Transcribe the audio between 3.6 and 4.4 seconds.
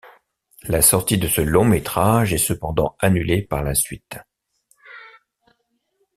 la suite.